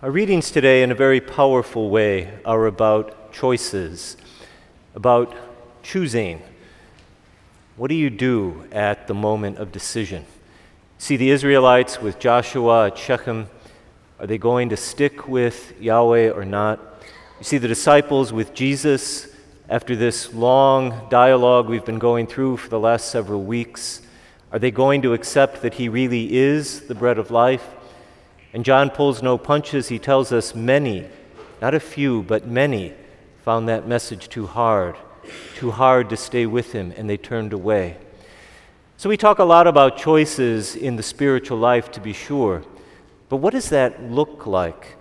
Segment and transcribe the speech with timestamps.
[0.00, 4.16] Our readings today, in a very powerful way, are about choices,
[4.94, 5.34] about
[5.82, 6.40] choosing.
[7.76, 10.24] What do you do at the moment of decision?
[10.98, 13.48] See the Israelites with Joshua at Shechem.
[14.20, 16.78] Are they going to stick with Yahweh or not?
[17.40, 19.26] You see the disciples with Jesus
[19.68, 24.02] after this long dialogue we've been going through for the last several weeks.
[24.52, 27.74] Are they going to accept that He really is the bread of life?
[28.52, 29.88] And John pulls no punches.
[29.88, 31.06] He tells us many,
[31.60, 32.94] not a few, but many,
[33.44, 34.96] found that message too hard,
[35.54, 37.96] too hard to stay with him, and they turned away.
[38.96, 42.64] So we talk a lot about choices in the spiritual life, to be sure.
[43.28, 44.96] But what does that look like?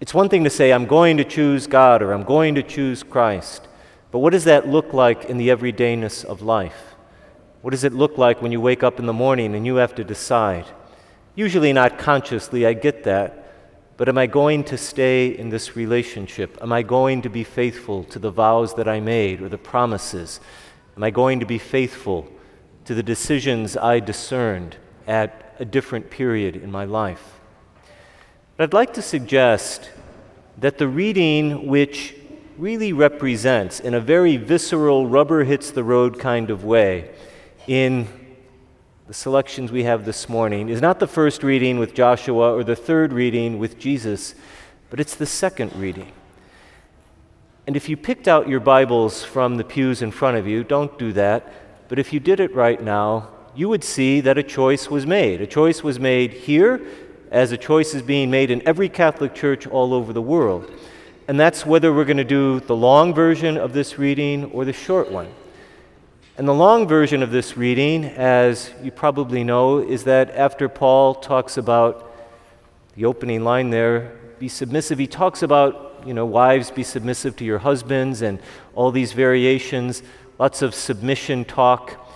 [0.00, 3.02] It's one thing to say, I'm going to choose God or I'm going to choose
[3.02, 3.66] Christ.
[4.10, 6.94] But what does that look like in the everydayness of life?
[7.62, 9.94] What does it look like when you wake up in the morning and you have
[9.96, 10.66] to decide?
[11.36, 13.44] Usually not consciously, I get that.
[13.98, 16.58] But am I going to stay in this relationship?
[16.60, 20.40] Am I going to be faithful to the vows that I made or the promises?
[20.96, 22.28] Am I going to be faithful
[22.86, 24.76] to the decisions I discerned
[25.06, 27.38] at a different period in my life?
[28.56, 29.90] But I'd like to suggest
[30.58, 32.14] that the reading which
[32.56, 37.10] really represents, in a very visceral, rubber hits the road kind of way,
[37.66, 38.08] in
[39.06, 42.74] the selections we have this morning is not the first reading with Joshua or the
[42.74, 44.34] third reading with Jesus,
[44.90, 46.10] but it's the second reading.
[47.68, 50.98] And if you picked out your Bibles from the pews in front of you, don't
[50.98, 51.52] do that.
[51.88, 55.40] But if you did it right now, you would see that a choice was made.
[55.40, 56.84] A choice was made here,
[57.30, 60.68] as a choice is being made in every Catholic church all over the world.
[61.28, 64.72] And that's whether we're going to do the long version of this reading or the
[64.72, 65.28] short one.
[66.38, 71.14] And the long version of this reading, as you probably know, is that after Paul
[71.14, 72.14] talks about
[72.94, 77.44] the opening line there, be submissive, he talks about, you know, wives, be submissive to
[77.46, 78.38] your husbands and
[78.74, 80.02] all these variations,
[80.38, 82.06] lots of submission talk.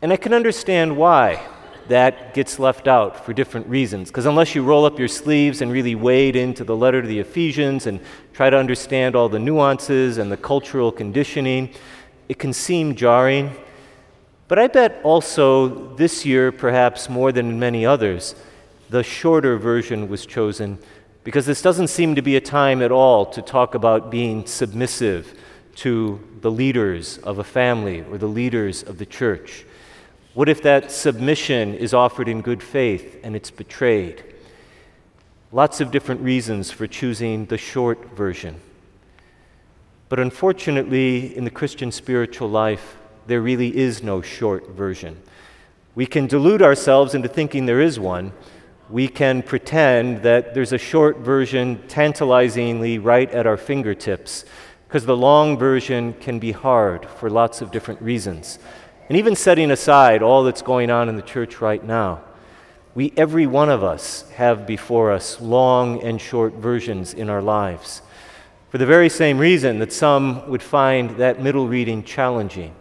[0.00, 1.46] And I can understand why
[1.88, 4.08] that gets left out for different reasons.
[4.08, 7.18] Because unless you roll up your sleeves and really wade into the letter to the
[7.18, 8.00] Ephesians and
[8.32, 11.74] try to understand all the nuances and the cultural conditioning,
[12.30, 13.52] it can seem jarring.
[14.46, 18.36] But I bet also this year, perhaps more than in many others,
[18.88, 20.78] the shorter version was chosen
[21.24, 25.36] because this doesn't seem to be a time at all to talk about being submissive
[25.74, 29.64] to the leaders of a family or the leaders of the church.
[30.32, 34.22] What if that submission is offered in good faith and it's betrayed?
[35.50, 38.60] Lots of different reasons for choosing the short version.
[40.10, 42.96] But unfortunately, in the Christian spiritual life,
[43.28, 45.16] there really is no short version.
[45.94, 48.32] We can delude ourselves into thinking there is one.
[48.88, 54.44] We can pretend that there's a short version tantalizingly right at our fingertips,
[54.88, 58.58] because the long version can be hard for lots of different reasons.
[59.08, 62.20] And even setting aside all that's going on in the church right now,
[62.96, 68.02] we, every one of us, have before us long and short versions in our lives
[68.70, 72.72] for the very same reason that some would find that middle reading challenging.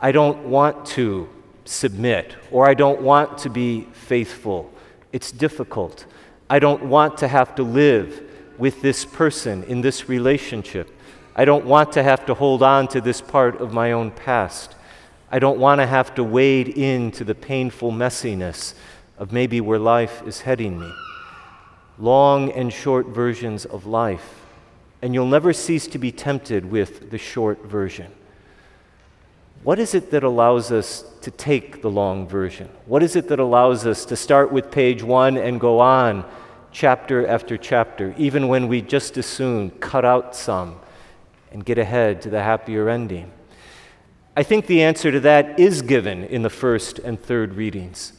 [0.00, 1.28] I don't want to
[1.66, 4.72] submit, or I don't want to be faithful.
[5.12, 6.06] It's difficult.
[6.48, 8.22] I don't want to have to live
[8.56, 10.90] with this person in this relationship.
[11.36, 14.74] I don't want to have to hold on to this part of my own past.
[15.30, 18.74] I don't want to have to wade into the painful messiness
[19.18, 20.90] of maybe where life is heading me.
[21.98, 24.41] Long and short versions of life
[25.02, 28.10] and you'll never cease to be tempted with the short version.
[29.64, 32.68] What is it that allows us to take the long version?
[32.86, 36.24] What is it that allows us to start with page one and go on
[36.72, 40.76] chapter after chapter, even when we just as soon cut out some
[41.52, 43.30] and get ahead to the happier ending?
[44.36, 48.14] I think the answer to that is given in the first and third readings.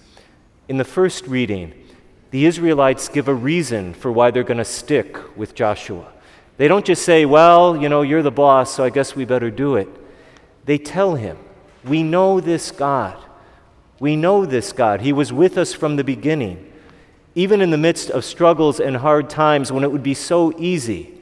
[0.70, 1.74] In the first reading,
[2.32, 6.14] the Israelites give a reason for why they're going to stick with Joshua.
[6.58, 9.50] They don't just say, Well, you know, you're the boss, so I guess we better
[9.50, 9.90] do it.
[10.66, 11.38] They tell him,
[11.84, 13.18] We know this God.
[14.00, 15.02] We know this God.
[15.02, 16.72] He was with us from the beginning.
[17.36, 21.20] Even in the midst of struggles and hard times when it would be so easy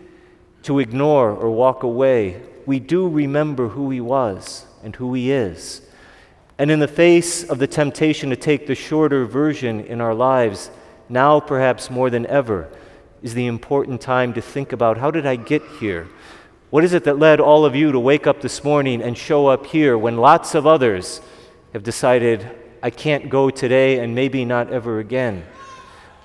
[0.63, 5.81] to ignore or walk away, we do remember who He was and who He is.
[6.57, 10.69] And in the face of the temptation to take the shorter version in our lives,
[11.10, 12.69] now perhaps more than ever,
[13.22, 16.08] is the important time to think about how did I get here?
[16.72, 19.48] What is it that led all of you to wake up this morning and show
[19.48, 21.22] up here when lots of others
[21.74, 22.50] have decided,
[22.82, 25.46] I can't go today and maybe not ever again?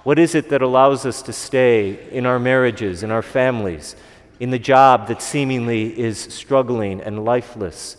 [0.05, 3.97] What is it that allows us to stay in our marriages, in our families,
[4.39, 7.97] in the job that seemingly is struggling and lifeless?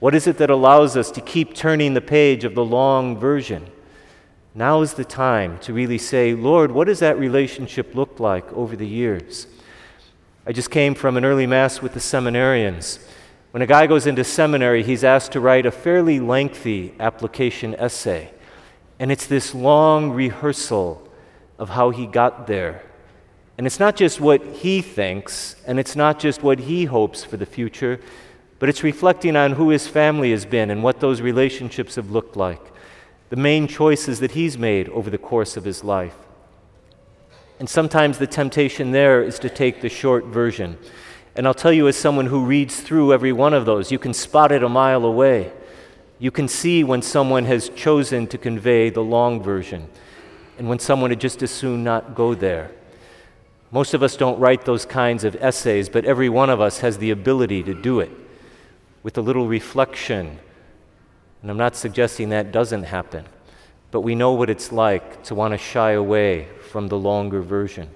[0.00, 3.66] What is it that allows us to keep turning the page of the long version?
[4.54, 8.76] Now is the time to really say, Lord, what does that relationship look like over
[8.76, 9.46] the years?
[10.46, 12.98] I just came from an early Mass with the seminarians.
[13.52, 18.30] When a guy goes into seminary, he's asked to write a fairly lengthy application essay.
[18.98, 21.08] And it's this long rehearsal
[21.58, 22.82] of how he got there.
[23.56, 27.36] And it's not just what he thinks, and it's not just what he hopes for
[27.36, 28.00] the future,
[28.58, 32.36] but it's reflecting on who his family has been and what those relationships have looked
[32.36, 32.71] like,
[33.32, 36.14] the main choices that he's made over the course of his life.
[37.58, 40.76] And sometimes the temptation there is to take the short version.
[41.34, 44.12] And I'll tell you, as someone who reads through every one of those, you can
[44.12, 45.50] spot it a mile away.
[46.18, 49.88] You can see when someone has chosen to convey the long version
[50.58, 52.70] and when someone would just as soon not go there.
[53.70, 56.98] Most of us don't write those kinds of essays, but every one of us has
[56.98, 58.10] the ability to do it
[59.02, 60.38] with a little reflection.
[61.42, 63.26] And I'm not suggesting that doesn't happen,
[63.90, 67.90] but we know what it's like to want to shy away from the longer version.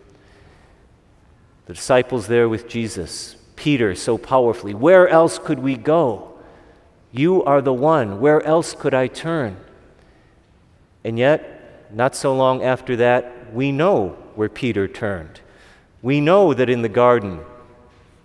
[1.67, 6.33] The disciples there with Jesus, Peter so powerfully, where else could we go?
[7.13, 8.21] You are the one.
[8.21, 9.57] Where else could I turn?
[11.05, 15.41] And yet, not so long after that, we know where Peter turned.
[16.03, 17.41] We know that in the garden,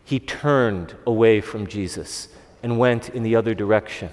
[0.03, 2.27] he turned away from Jesus
[2.61, 4.09] and went in the other direction.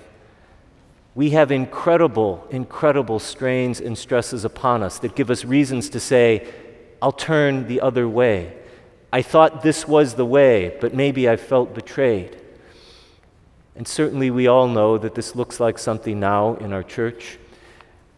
[1.18, 6.46] We have incredible, incredible strains and stresses upon us that give us reasons to say,
[7.02, 8.56] I'll turn the other way.
[9.12, 12.40] I thought this was the way, but maybe I felt betrayed.
[13.74, 17.40] And certainly we all know that this looks like something now in our church.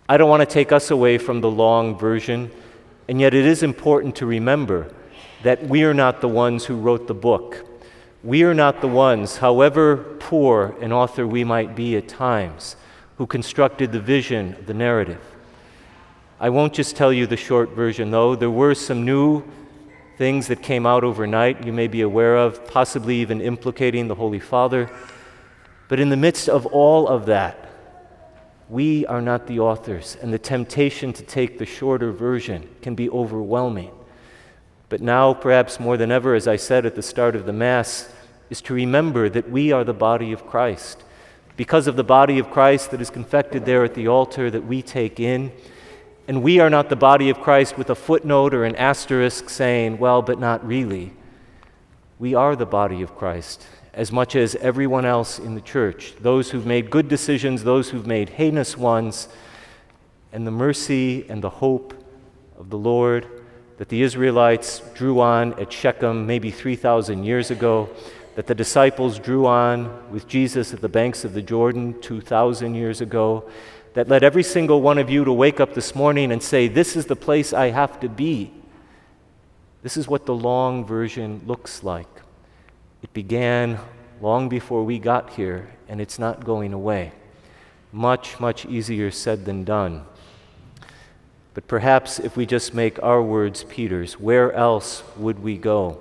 [0.06, 2.50] I don't want to take us away from the long version,
[3.08, 4.92] and yet it is important to remember
[5.42, 7.64] that we are not the ones who wrote the book.
[8.22, 12.76] We are not the ones, however poor an author we might be at times,
[13.20, 15.20] who constructed the vision of the narrative.
[16.40, 18.34] I won't just tell you the short version, though.
[18.34, 19.44] There were some new
[20.16, 24.40] things that came out overnight you may be aware of, possibly even implicating the Holy
[24.40, 24.90] Father.
[25.88, 27.68] But in the midst of all of that,
[28.70, 33.10] we are not the authors, and the temptation to take the shorter version can be
[33.10, 33.90] overwhelming.
[34.88, 38.10] But now, perhaps more than ever, as I said at the start of the Mass,
[38.48, 41.04] is to remember that we are the body of Christ.
[41.60, 44.80] Because of the body of Christ that is confected there at the altar that we
[44.80, 45.52] take in,
[46.26, 49.98] and we are not the body of Christ with a footnote or an asterisk saying,
[49.98, 51.12] well, but not really.
[52.18, 56.50] We are the body of Christ, as much as everyone else in the church, those
[56.50, 59.28] who've made good decisions, those who've made heinous ones,
[60.32, 61.92] and the mercy and the hope
[62.58, 63.26] of the Lord
[63.76, 67.90] that the Israelites drew on at Shechem maybe 3,000 years ago,
[68.34, 73.00] that the disciples drew on with Jesus at the banks of the Jordan 2,000 years
[73.00, 73.48] ago,
[73.94, 76.96] that led every single one of you to wake up this morning and say, This
[76.96, 78.52] is the place I have to be.
[79.82, 82.06] This is what the long version looks like.
[83.02, 83.78] It began
[84.20, 87.12] long before we got here, and it's not going away.
[87.92, 90.04] Much, much easier said than done.
[91.54, 95.98] But perhaps if we just make our words Peter's, where else would we go?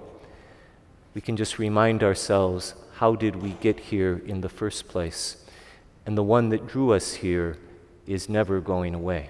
[1.13, 5.37] We can just remind ourselves how did we get here in the first place?
[6.05, 7.57] And the one that drew us here
[8.05, 9.29] is never going away.